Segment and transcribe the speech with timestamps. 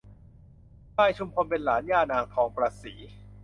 [0.95, 2.93] พลายชุมพลเป็นหลานย่านางทองประศรี